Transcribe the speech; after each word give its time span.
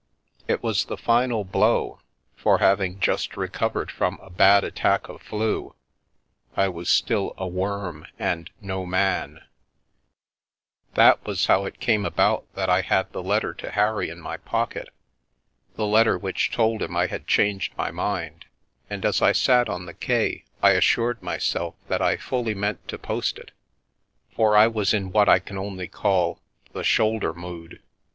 It 0.47 0.63
was 0.63 0.85
the 0.85 0.97
final 0.97 1.43
blow, 1.43 1.99
for 2.35 2.57
having 2.57 2.99
just 2.99 3.37
recovered 3.37 3.91
from 3.91 4.17
a 4.19 4.31
bad 4.31 4.63
attack 4.63 5.07
of" 5.07 5.21
flu," 5.21 5.75
I 6.57 6.69
was 6.69 6.89
still 6.89 7.35
a 7.37 7.45
worm 7.45 8.07
and 8.17 8.49
no 8.59 8.83
man. 8.83 9.29
11 9.29 9.33
The 9.35 9.37
Milky 9.37 9.45
Way 9.45 10.95
That 11.21 11.25
was 11.27 11.45
how 11.45 11.65
it 11.65 11.79
came 11.79 12.03
about 12.03 12.51
that 12.55 12.67
I 12.67 12.81
had 12.81 13.11
the 13.11 13.21
letter 13.21 13.53
to 13.53 13.69
Harry 13.69 14.09
in 14.09 14.19
my 14.19 14.37
pocket— 14.37 14.89
the 15.75 15.85
letter 15.85 16.17
which 16.17 16.49
told 16.49 16.81
him 16.81 16.97
I 16.97 17.05
had 17.05 17.27
changed 17.27 17.77
my 17.77 17.91
mind, 17.91 18.45
and 18.89 19.05
as 19.05 19.21
I 19.21 19.33
sat 19.33 19.69
on 19.69 19.85
the 19.85 19.93
quay 19.93 20.45
I 20.63 20.71
assured 20.71 21.21
myself 21.21 21.75
that 21.89 22.01
I 22.01 22.17
fully 22.17 22.55
meant 22.55 22.87
to 22.87 22.97
post 22.97 23.37
it— 23.37 23.51
for 24.35 24.57
I 24.57 24.65
was 24.65 24.95
in 24.95 25.11
what 25.11 25.29
I 25.29 25.37
can 25.37 25.59
only 25.59 25.87
call" 25.87 26.41
the 26.73 26.83
shoulder 26.83 27.35
mood." 27.35 27.83